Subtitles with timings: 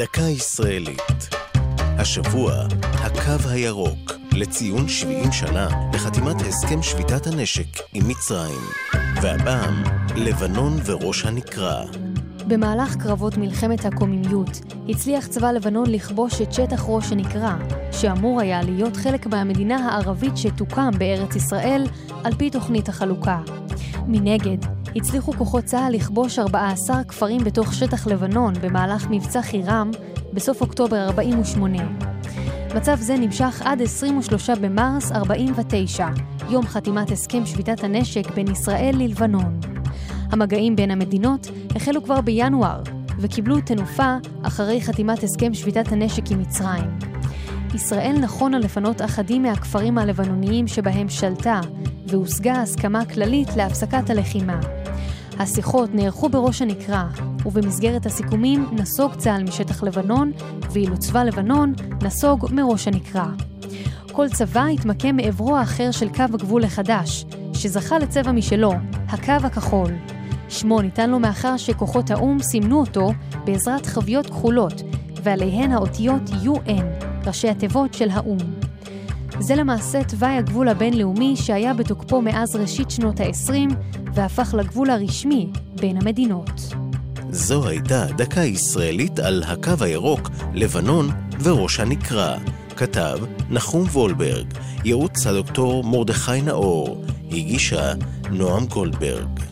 [0.00, 1.28] דקה ישראלית.
[1.80, 8.60] השבוע, הקו הירוק, לציון 70 שנה לחתימת הסכם שביתת הנשק עם מצרים.
[9.22, 9.82] והפעם,
[10.16, 11.82] לבנון וראש הנקרה.
[12.48, 17.58] במהלך קרבות מלחמת הקוממיות הצליח צבא לבנון לכבוש את שטח ראש הנקרה,
[17.92, 21.86] שאמור היה להיות חלק מהמדינה הערבית שתוקם בארץ ישראל
[22.24, 23.38] על פי תוכנית החלוקה.
[24.06, 29.90] מנגד, הצליחו כוחות צה"ל לכבוש 14 כפרים בתוך שטח לבנון במהלך מבצע חירם
[30.32, 31.78] בסוף אוקטובר 48.
[32.74, 36.08] מצב זה נמשך עד 23 במרס 49,
[36.48, 39.60] יום חתימת הסכם שביתת הנשק בין ישראל ללבנון.
[40.32, 42.82] המגעים בין המדינות החלו כבר בינואר,
[43.18, 46.98] וקיבלו תנופה אחרי חתימת הסכם שביתת הנשק עם מצרים.
[47.74, 51.60] ישראל נכונה לפנות אחדים מהכפרים הלבנוניים שבהם שלטה,
[52.06, 54.79] והושגה הסכמה כללית להפסקת הלחימה.
[55.40, 57.08] השיחות נערכו בראש הנקרה,
[57.46, 60.32] ובמסגרת הסיכומים נסוג צה"ל משטח לבנון,
[60.72, 63.28] ואילו צבא לבנון נסוג מראש הנקרה.
[64.12, 68.72] כל צבא התמקם מעברו האחר של קו הגבול החדש, שזכה לצבע משלו,
[69.08, 69.90] הקו הכחול.
[70.48, 73.12] שמו ניתן לו מאחר שכוחות האו"ם סימנו אותו
[73.44, 74.82] בעזרת חביות כחולות,
[75.22, 78.59] ועליהן האותיות UN, ראשי התיבות של האו"ם.
[79.40, 83.74] זה למעשה תוואי הגבול הבינלאומי שהיה בתוקפו מאז ראשית שנות ה-20,
[84.14, 86.50] והפך לגבול הרשמי בין המדינות.
[87.30, 91.10] זו הייתה דקה ישראלית על הקו הירוק, לבנון
[91.42, 92.38] וראש הנקרה.
[92.76, 93.18] כתב
[93.50, 94.46] נחום וולברג,
[94.84, 97.92] ייעוץ הדוקטור מרדכי נאור, הגישה
[98.30, 99.49] נועם גולדברג.